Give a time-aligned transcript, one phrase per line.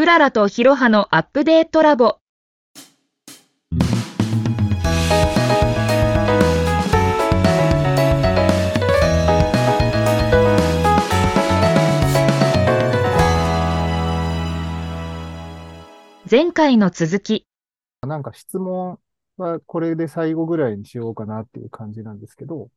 [0.00, 2.20] クララとヒロハのアップデートラボ。
[16.30, 17.46] 前回の続き。
[18.00, 18.98] なんか質問
[19.36, 22.70] はこれで最後ぐらいにしようかなっていう感じなんですけど、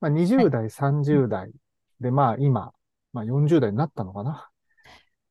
[0.00, 1.52] まあ、20代、30代
[2.00, 2.72] で、まあ今、
[3.12, 4.48] まあ40代になったのかな。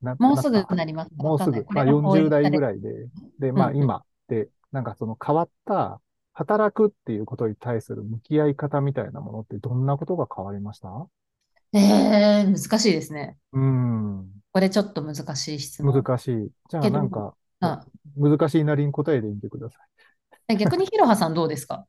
[0.02, 1.12] なもうすぐなります。
[1.18, 2.62] もうすぐ、まあわかんない40代ぐい。
[2.62, 2.90] らいで、
[3.40, 6.02] で、まあ今で、なんかその変わった
[6.34, 10.90] 働くっていうことに対する向き合い方みたいなものってどんなことが変わりました？
[11.74, 13.38] えー、難しいですね。
[13.54, 16.04] うーん、これちょっと難しい質問。
[16.04, 16.52] 難しい。
[16.70, 17.86] じゃあなんか、あ
[18.18, 20.01] 難しいなりに答えてみてください。
[20.48, 21.86] え逆にヒロハさんどうですか？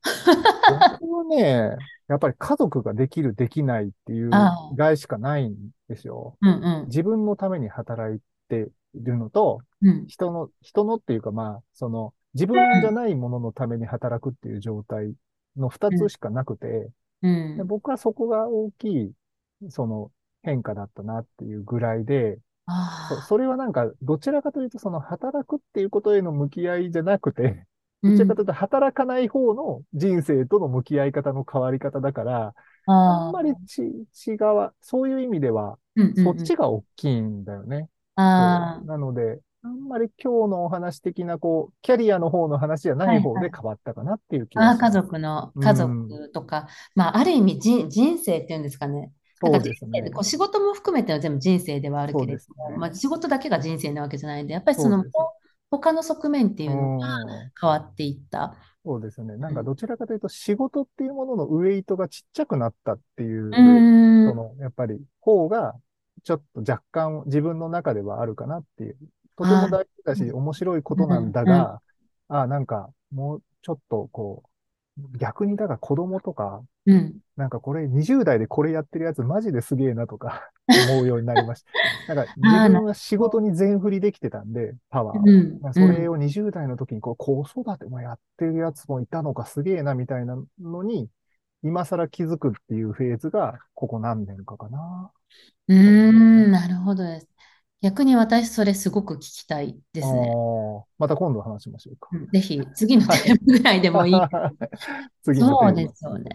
[1.01, 1.77] 僕はね、
[2.09, 4.71] やっぱり家族ができる、できないっていうああ。
[4.77, 5.57] 概しかないん
[5.89, 6.37] ですよ。
[6.41, 6.87] うんうん。
[6.87, 10.07] 自分のために働いているのと、うん。
[10.07, 15.13] 人の、人のっていうかまあ、その、自分じゃないもののために働くっていう状態
[15.57, 16.91] の二つしかなくて、
[17.23, 17.57] うん。
[17.57, 19.13] で僕はそこが大きい、
[19.69, 20.11] その
[20.43, 22.39] 変化だったなっていうぐらいで、
[23.27, 27.67] そ、れはなんか、どちらかというと、その働くっていうことへの向き合いじゃなくて、うん
[28.03, 32.55] どちらかというと働かない方の人生との向き合い方の変わり方だから、
[32.87, 35.79] ああんまりち、違う、そういう意味では、
[36.25, 37.89] そっちが大きいんだよね。
[38.17, 43.51] なので、あんまり今日のお話的な、こう、キャリアの方の話じゃない方はいはい。
[43.51, 44.95] で変わったかなっていう気がします。
[44.95, 46.67] 族の、家族とか、
[46.97, 49.13] まあ、ある意味人、人生っていうんですかね。
[49.41, 50.03] なんかそうですね。
[50.23, 52.77] 仕事も含めての全部人生ではあるけれども、ね。
[52.77, 55.05] まあ、仕事だけが人生なわけじゃないんで、やっぱりその
[55.73, 57.29] 他の側面っていうのがうん
[57.59, 58.55] 変わっていった。
[58.85, 59.37] そうですね。
[59.37, 65.75] なんかどちらかというと仕事っていうもののウエイトがちっちゃくなったっていう、うーんその、やっぱり方が
[66.25, 68.97] ちょっと若干自分の中ではあるかなっていう。
[69.37, 71.81] とても大事だし、うん面白いことなんだが、
[72.29, 74.49] あなんかもうちょっとこう、
[75.19, 77.19] 逆にだから子供とか、うん。
[77.37, 80.51] なんかこれ20代でこれやってるやつマジですげえなとか
[80.91, 81.65] 思うようになりまし
[82.07, 82.15] た。
[82.15, 85.23] なんか自分は仕事に全振りできてたんで、パワーを。
[85.25, 91.09] うんまあそれを20代の時にこう子育てもやってるやつもいたのかすげえなみたいなのに、
[91.63, 95.11] 今更気づくっていうフェーズがここ何年かかな。
[95.69, 97.32] うーん、なるほどです。
[97.83, 100.31] 逆に私、それすごく聞きたいですね。
[100.99, 102.09] また今度話しましょうか。
[102.13, 104.15] うんぜひ、次のテーマぐらいでもいい。
[105.23, 106.31] 次のそうですよね。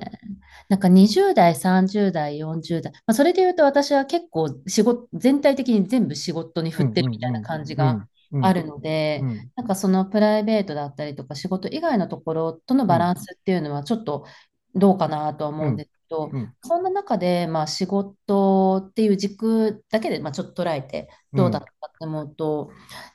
[0.68, 2.92] なんか20代、30代、40代。
[2.92, 8.08] まあ、それで言うと私は結構仕事、全体的に全部仕事に振ってるみたいな感じが
[8.42, 14.26] あるので、うんうんなんかそのプライベートだったりとか仕事以外のところとのバランスっていうのはちょっと
[14.76, 22.72] どうかなとは思うんですけど、うんそんな中でまあ仕事っていう軸だけでまあちょっと捉えてどうだったかって思うと、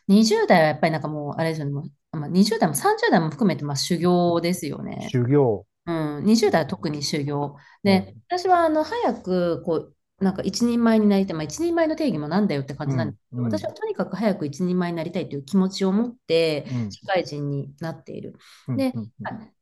[0.08, 5.08] 20代はやっぱりなんかもうあれですよね、もうまあ、20代も30代も含めてまあ修行ですよね。
[5.10, 5.66] 修行。
[5.86, 7.56] うん、20代は特に修行。
[7.82, 13.46] で、私はあの早くこうなんか一人前になりたい、まあ、一人前の定義もなんだよって感じなんですけど、うん。
[13.46, 13.52] うん。
[13.52, 16.92] 私はとにかく早く一人前になりたいという気持ちを持ってうん。
[16.92, 18.34] 社会人になっている。
[18.68, 18.76] うん。
[18.76, 18.92] で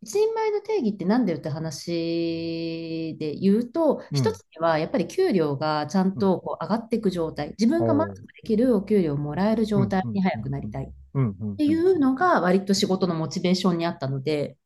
[0.03, 4.17] 一人前の定義ってなんだよって話で言うと、うん。
[4.17, 10.85] 一つにはやっぱり給料がちゃんとこう上がっていく状態、自分が満足できるお給料をもらえる状態に早くなりたい。
[10.85, 14.57] っていうのが割と仕事のモチベーションにあったので、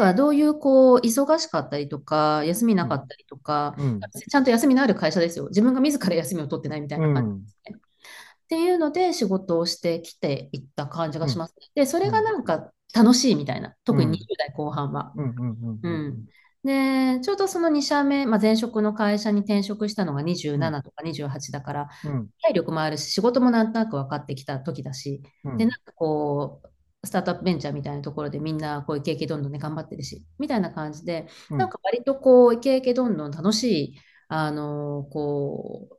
[0.00, 4.00] からどういうこう忙しかったりとか、休みなかったりとか、うん。
[4.00, 5.48] ちゃんと休みのある会社ですよ。
[5.48, 7.76] 自分が自ら休みを取ってないみたいな感じですね。
[7.76, 11.54] っていうので仕事をしてきていった感じがします。
[11.74, 15.12] で、それがなんか楽しいみたいな、特に20代後半は。
[15.16, 15.24] うん。
[15.24, 15.80] うん。
[15.82, 15.92] うん。
[15.92, 16.26] うん。
[16.64, 22.28] で、ちょうどその2社目、まあ、前職の会社に転職したのが27とか28だから、うん。
[22.42, 25.58] 体力もあるし、仕事もなんとなく分かってきた時だし、うん。
[25.58, 26.69] で、なんかこう、
[27.02, 31.58] スタートアップベンチャーみたいなところでみんなこうイケイケどんどんね頑張ってるし、みたいな感じで、うん。
[31.58, 35.96] なんか割とこうイケイケどんどん楽しい、あのこう、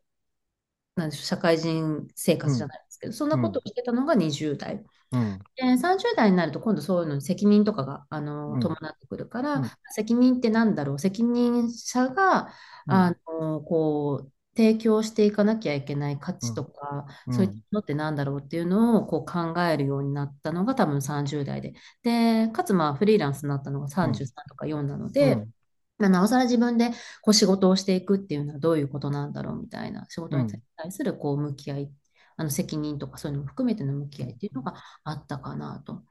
[1.00, 4.84] なんでしょう、社会人生活じゃないですけど、そんなことをしてたのが20代。
[5.11, 5.40] うん。
[5.55, 8.59] で、30代になると今度そういうのに責任とかが、あのうん。
[8.59, 9.72] 伴ってくるから、うん。
[9.91, 12.53] 責任ってなんだろう、責任者が、
[12.87, 12.93] うん。
[12.93, 17.34] あのこう提供していかなきゃいけない価値とか、うん。
[17.34, 21.74] そういったのってなんだろうっていうのをこう考えるようになったのが多分30代で。
[22.03, 25.50] で、かつまあフリーランスになったのが33とか4なので、うん。
[25.98, 26.90] まあなおさら自分で
[27.22, 31.92] こう仕事をしていくっていうのはどういうことなんだろうみたいな仕事に対するこう向き合い、
[32.36, 36.03] あの責任とかそういうのも含めての向き合いっていうのがあったかなと。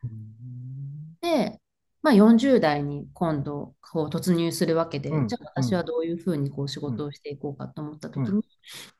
[1.21, 1.61] で、
[2.03, 8.43] まあ、40代に今度こう突入するわけで、うんじゃあ私はどういうふうにこう仕事をしていこうかと思った時に、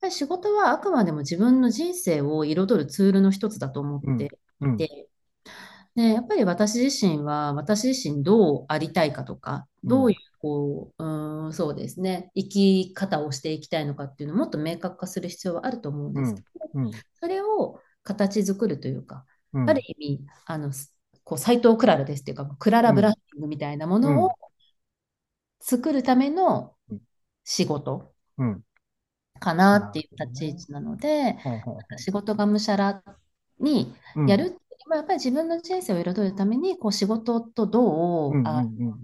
[0.03, 0.11] うん。
[0.11, 4.31] 仕事はあくまでも自分の人生を彩るツールの一つだと思って
[4.61, 4.75] うん。
[4.75, 5.09] いて、
[5.95, 16.91] で、やっぱり私自身は私自身どうありたいかとか、どういうこう、うーん、そうですね、生き方をしていきたいのかっていうのをもっと明確化する必要はあると思うんですけど、うん。
[17.21, 19.69] それを形作るというか、うん。
[19.69, 20.95] ある意味、あの、す
[21.31, 24.15] こう斎藤クララですっていうか、クララブラッシングみたいなもうん。
[24.15, 24.31] のを
[25.61, 27.01] 作るためのうん。
[27.45, 28.65] 仕事うん。
[29.39, 31.37] かなっていう立ち位置なので、
[31.97, 33.03] 仕事がむしゃら
[33.61, 38.33] にうやるっていうよりもやっぱり自分の人生を彩るためにこう仕事とどう、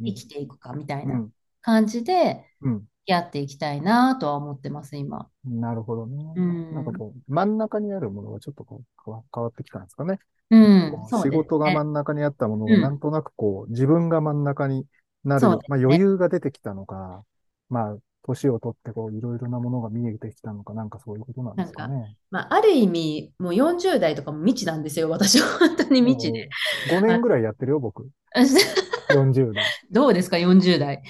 [0.05, 1.12] 生きていくかみたいうん。
[1.12, 1.28] な
[1.62, 5.29] 感じでうんやっていきたいなとは思ってます、今。
[5.44, 6.32] なるほどね。
[6.37, 10.19] うんなんかこう、真ん中にあるものがちょっとこう変わってきたんですかね。
[10.50, 10.93] うん
[11.23, 14.85] 仕事がね真ん中にあったものうんがなんとなくこう、自分が真ん中に
[15.25, 17.25] なる、そうですねまあ余裕が出てきたのか、
[17.69, 22.17] まあ、年を取ってこう、いろいろなものが見えてきたのか、なんかそういうことなんですかね。
[22.31, 26.49] まあ、ある意味、もう40代とかも未知なんですよ、私は 本当に未知で。
[26.91, 28.09] 5年ぐらいやってるよ、僕。
[29.14, 29.64] 40代。
[29.91, 31.02] どうですか、40代。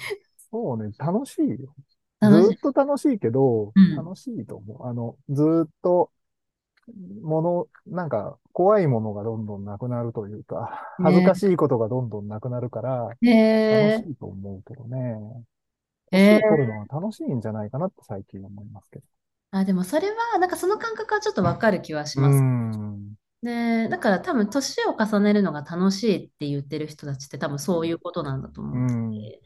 [0.51, 1.75] そうね、楽しいよ。
[2.19, 4.87] 楽しいずーっと楽しいけど、うん楽しいと思う。
[4.87, 6.11] あの、ずーっと、
[7.21, 15.45] もの、なんか、怖いものがどんどんなくなるというか、ね恥ずかしいことがどんどんなくなるから、へ楽しいと思うけどね。
[16.11, 19.05] え年を取るのは楽しいんじゃないかなって最近思いますけど。
[19.51, 22.41] あ、でもそれは、なんかその感覚はちょっとわかる気はしうます。
[22.41, 23.13] ん。
[23.43, 29.41] で、だから多分年を重ねるのが楽しいって言ってる人たちって多分そういうことなんだと思うんってて。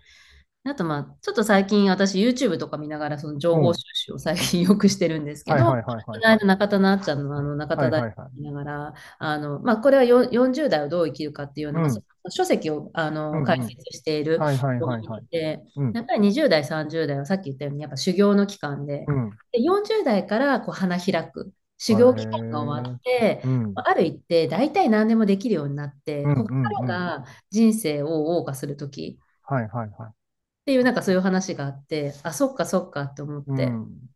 [0.64, 5.84] あとまあ、ちょっと最近私 YouTube とか見ながらその情報収集を最近よくしてるんですけど、こはい
[6.24, 8.32] の間中田なっちゃんのあの中田大はいはいはい。
[8.36, 13.46] 見ながら、あの、まあ、これはよ40代をどう生きるかっていうような、うん書籍をあの、うんうん。
[13.46, 14.34] 解説している
[14.78, 15.26] 人がはいはいい。
[15.32, 15.94] て、うん。
[15.94, 19.32] やっぱり20代、30代はさっき言ったようにやっぱ修行の期間で、うん。
[19.52, 23.74] で40代からこう花開く修行期間が終わって、うん。
[23.74, 30.14] ある一定大体何でもできるようになって、うんここからが人生を謳歌するときはいはいはい。
[30.62, 34.12] っていうなんかそういう話があって、あ、そっかそっかって思って、うん。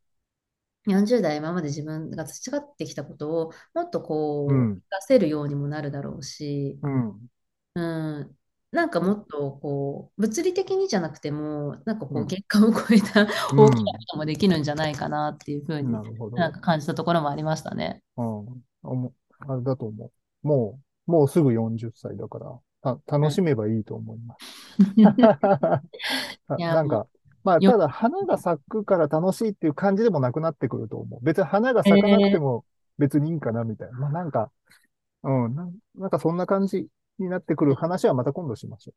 [0.86, 7.28] 40代今まで自分が培ってきたことをもっとこう、うん出せるようにもなるだろうし、うん。
[7.76, 7.82] う
[8.22, 8.38] ん、
[8.72, 13.26] なんかもっとこう物理的にじゃなくてもなんかこううん限界を超えたう
[13.56, 16.38] ん大きなこともできるんじゃないかなっていうふうになるほど。
[16.38, 18.04] なんか感じたところもありましたね。
[18.16, 18.64] うん。
[18.84, 20.48] あもあれだと思う。
[20.48, 22.62] もう、もうすぐ40歳だから、た、
[23.08, 24.46] 楽しめばいいと思います。
[26.58, 27.08] なんか、
[27.44, 31.20] まあ、よただ花が咲くから楽しいっていう感じでもなくなってくると思う。
[31.24, 32.66] 別に花が咲かなくても
[32.98, 33.98] 別にいいかなみたいな。
[34.00, 34.52] まあなんか、
[35.24, 35.56] うん、
[35.96, 36.88] なんかそんな感じ
[37.20, 38.94] になってくる話はまた今度しましょ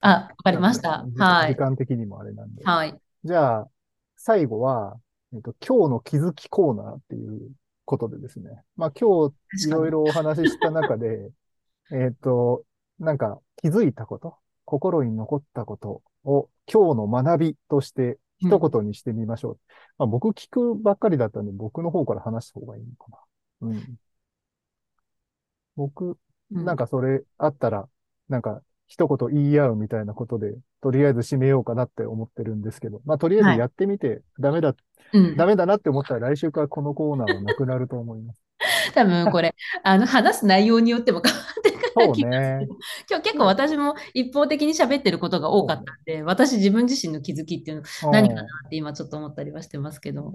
[0.00, 0.52] あ、わかう。
[0.52, 1.04] りました。
[1.04, 1.56] 時時はい。
[1.56, 2.64] 間的にもあれなんで。
[2.64, 2.98] はい。
[3.24, 3.68] じゃあ、
[4.16, 4.98] 最後は、
[5.32, 7.50] えっと、今日の気づきコーナーっていう
[7.84, 8.62] ことでですね。
[8.76, 11.30] まあ今日いろいろお話しした中で、
[11.92, 12.64] えっと、
[12.98, 19.58] なんか気づいたこと、心に残ったことを今日の学びとして一言にしてみましょう。
[19.98, 23.68] まあ、僕聞くばっかりだったんで僕の方から話した方がいいのかな。
[23.68, 23.96] うん。
[25.76, 26.18] 僕、
[26.52, 27.88] うんなんかそれあったら、
[28.28, 34.76] なんか一言言い合うみたいなことで、とりあえず締めようかなって思ってるんですけど、まあとりあえはいずやってみて、ダメだ、
[35.12, 35.36] うん。
[35.36, 38.42] ダメだなって思ったら来週からこのコーナーはなくなると思います。
[38.94, 42.68] 多分これ、あの、話す内容によっても変わってくそうねる。。
[43.08, 50.32] 今日結構私も一方的に喋ってることが多かったんで、私自分自身の気づきっていうの何かなって今ちょっと思ったりはしてますけど。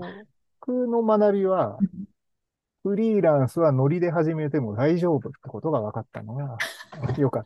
[0.59, 1.77] 僕の学びは、
[2.83, 6.57] フリーランスはノリで始めても大丈夫ってことが分かったのが
[7.17, 7.43] よかっ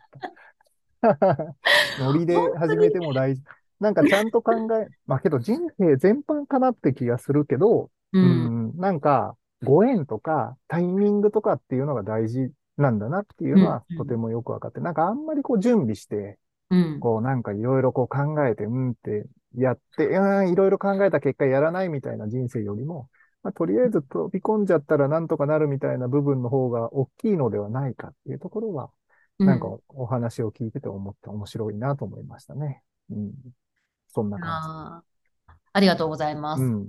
[1.02, 1.16] た。
[2.00, 3.52] ノリで始めても大丈夫。
[3.80, 8.20] なんかちゃんと考え、まあけど人生全般かなって気がするけど、う。
[8.20, 16.38] うんん、なんかご縁とかタイミングとかっていうのが大事なんだなっていうのはうんとてもよく分かって、なんかあんまりこう準備して、
[16.70, 17.00] うん。
[17.00, 19.26] こうなんかいろいろこう考えて、うんって
[19.58, 23.10] やって、うん、いろいろ考えた結果やらないみたいな人生よりも、
[23.44, 28.90] まあ、とりあえず飛び込んじゃったらなんとかなるみたいな部分の方が大きいのではないかっていうところは、
[29.38, 32.82] なんかお話を聞いてて思って面白いなと思いましたね。
[33.12, 33.32] うん。
[34.14, 36.64] そんな感あーありがとうございまじ。
[36.64, 36.66] す。
[36.66, 36.88] うん。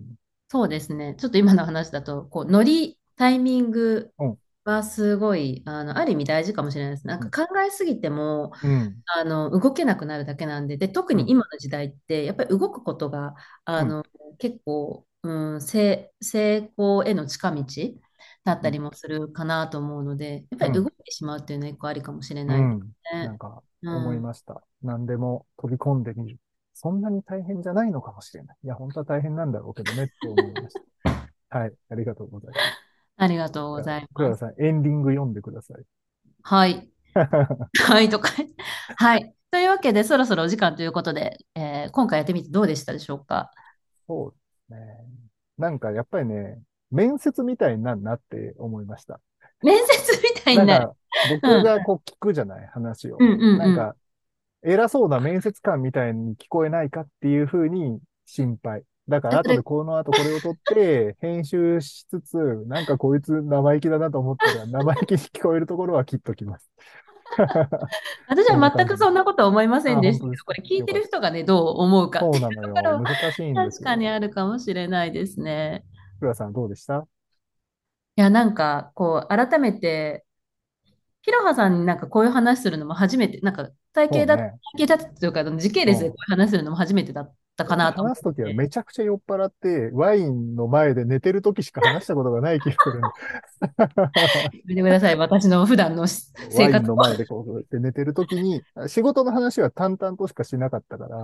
[0.49, 1.15] そうですね。
[1.19, 7.07] ちょっと今の話だと、こう、ノリ、タイミングうんはすごい、あの、ある意味大事かもしれないです。
[7.07, 9.03] なんか考えすぎても、うん。
[9.07, 14.05] あの、動けなくなるだけなんで、で、特に今の時代って、やっぱり動くことが、あの、
[14.39, 17.65] 結構、うん、成、成功への近道
[18.45, 22.81] だったりもするかなと思うので、やっぱり動いてしまうっていうのは一個ありかもしれないうん。
[22.81, 23.27] ですね。
[23.27, 24.63] なんか、思いました。
[24.83, 26.39] 何でも飛び込んでみる。
[26.75, 28.57] そんなに大変じゃないのかもしれない。
[28.65, 30.77] いや、本当は大変なんだろうけどねって思いまし
[31.51, 31.59] た。
[31.59, 31.73] はい。
[31.91, 32.86] ありがとうございます。
[33.17, 34.15] ありがとうございます。
[34.15, 35.83] クララさん、エンディング読んでください。
[36.43, 36.89] はい。
[37.15, 38.31] はい、とか。
[38.97, 39.35] はい。
[39.51, 43.51] というわけで、そろそろお時間ということで、えー今回やってみてどうでしたでしょうか？
[44.07, 45.07] そうですね。
[45.57, 49.21] なんかやっぱりね、面接みたいになるなって思いました。
[49.63, 50.89] 面接みたいになる。
[50.89, 50.95] か、
[51.43, 53.17] 僕がこう聞くじゃない、話を。
[53.19, 53.97] うんうんうんなんか、
[54.63, 58.83] 偉そうな面接官みたいに聞こえないかっていうふうに心配。
[59.09, 62.37] だから、後でこの後これを取って、 編集しつつ、
[62.67, 66.71] なんかこいつ生意気だなと思ったら、生意気に聞こえるところは切っときます。
[68.29, 72.75] 私は全くそんなことは思いませんでしたこれ聞いてる人がね、どう思うかってそうなのよ。
[72.75, 73.71] ところ難しいんですよ。
[73.71, 75.85] 確かにあるかもしれないですね。
[76.19, 77.07] 福田さんどうでした？
[78.17, 80.25] いや、なんか、こう、改めて、
[81.23, 88.55] ひろはさんになんかこういう話するのも初めて、なんか体系だ、そうね体系だというか、時系列でこういう話するのも初めてだったかなと話すときはて。
[88.55, 93.01] めちゃくちゃ酔っ払って、ワインの前で寝てるときしか話したことがない気がする。
[93.81, 95.17] やめてください。
[95.17, 96.97] 私の普段のしワイン生活を。
[96.97, 101.23] の前でこうやって寝てるときに、仕事の話は淡々としかしなかったから、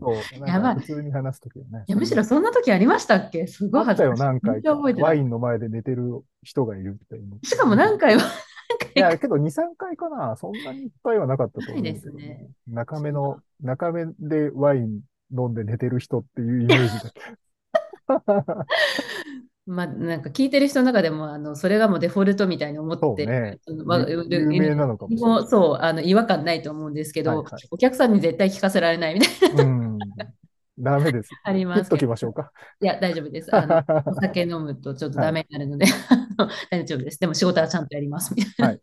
[0.00, 0.14] そう、
[0.46, 1.84] やばない普通に話すときはね。
[1.86, 3.46] いや、むしろそんな時ありましたっけ？
[3.46, 4.40] すごいあったよ、恥ずかしい。
[4.40, 4.52] 何回か。
[4.54, 5.10] 全然覚えてない。
[5.10, 7.46] ワインの前で寝てる人がいるっていう。
[7.46, 8.24] しかも何回も、い
[8.68, 10.36] 何回や、けど2、3回かな。
[10.36, 12.50] そんなにいっぱいはなかったと思うですね。
[12.66, 17.12] 中目の、中目でワイン飲んで寝てる人っていうイメージだ。
[19.66, 23.58] まあ、なんか聞いてる人の中でも、あの、それがもうデフォルトみたいに思って、ね。
[23.66, 29.98] そのわ有有名なのかもそう、あの、違和感ないと思うんですけど、はいはいお客さんに絶対聞かせられないみたいな、うん。
[30.78, 31.28] ダメです。
[31.44, 31.96] ありますけど。
[31.98, 32.50] きましょうか。
[32.80, 33.54] いや、大丈夫です。
[33.54, 35.84] あの、 お酒飲むとちょっとダメになるので、
[36.38, 37.20] あの大丈夫です。
[37.20, 38.66] でも仕事はちゃんとやりますみたいな。
[38.68, 38.80] はい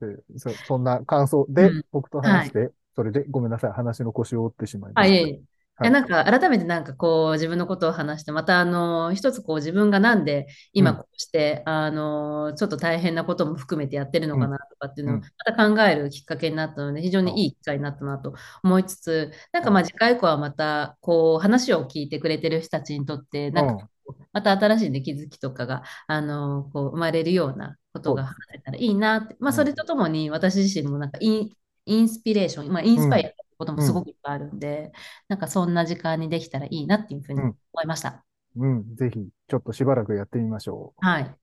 [0.00, 5.14] でそそんな感想でうん僕と話して、それでごめんなさい、話の腰を折ってしまいまあ、した。
[5.14, 5.40] いえいえ。
[5.78, 5.86] はい。
[5.86, 10.96] やなんか改めてなんかこう自分のことを話してまたあの一つこう自分がなんで今うん。
[10.98, 15.22] こうして、あのちょっと大変なことも含めてやってるのかなとかっていうのをうん。
[15.22, 17.46] また考えるきっかけになったので非常にい。
[17.48, 23.88] い機会になったなと思いつつなんかまあ次回以降はまたこう話を聞いてくれてる人たちにとってなんか
[24.32, 29.54] また新しい、ね、気づきとかがあのこう生まれるようなことが話せたらいいなって、まあ、うん。
[29.54, 31.50] それとともに私自身もなんかイン
[31.86, 34.92] インスピレーション、まあ、インスパイアこともすごくいっぱいあるんで、
[35.28, 38.24] なんかそんな時間にできたらいいなっていうふうにうん思いました。
[38.56, 41.22] うん、ぜひ、ちょっとしばらくやってみましょはい。
[41.24, 41.36] う。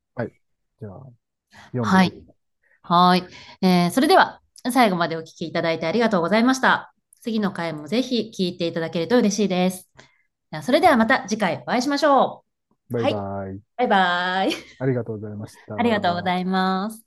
[0.80, 0.92] じゃあ、
[1.72, 2.24] 読んではい。
[2.82, 3.24] はい。
[3.62, 4.42] えーそれでは、
[4.72, 6.94] 最後までお聞きいただいてありがとうございました。
[7.22, 9.90] 次の回もぜひ聞いていただけると嬉しいです。
[10.62, 12.44] それではまた次回お会いしましょ
[12.90, 12.94] う。
[12.94, 13.60] バイバイ。
[13.78, 14.52] バイバイ。
[14.80, 15.76] ありがとうございました。
[15.76, 17.06] ありがとうございます。